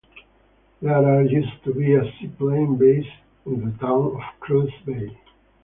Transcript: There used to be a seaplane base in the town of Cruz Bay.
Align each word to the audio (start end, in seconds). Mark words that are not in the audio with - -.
There 0.81 1.21
used 1.21 1.63
to 1.63 1.75
be 1.75 1.93
a 1.93 2.03
seaplane 2.13 2.75
base 2.75 3.05
in 3.45 3.65
the 3.65 3.77
town 3.77 4.19
of 4.19 4.39
Cruz 4.39 4.73
Bay. 4.83 5.15